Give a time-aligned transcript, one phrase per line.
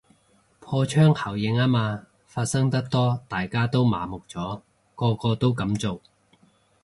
[0.59, 4.59] 破窗效應吖嘛，發生得多大家都麻木咗，
[4.95, 6.01] 個個都噉做